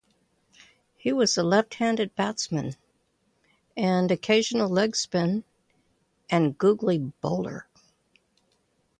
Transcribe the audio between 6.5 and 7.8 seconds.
googly bowler.